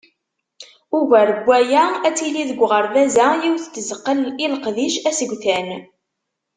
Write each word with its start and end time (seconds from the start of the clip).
Ugar 0.99 1.29
n 1.35 1.39
waya, 1.47 1.85
ad 2.07 2.15
tili 2.17 2.43
deg 2.49 2.59
uɣerbaz-a 2.65 3.27
yiwet 3.41 3.65
n 3.67 3.71
tzeqqa 3.73 4.13
i 4.43 4.45
leqdic 4.53 4.95
asegtan. 5.09 5.69